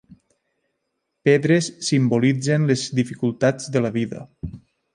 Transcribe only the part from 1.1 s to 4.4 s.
Pedres simbolitzen les dificultats de la vida.